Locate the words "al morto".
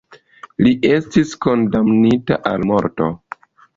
2.53-3.11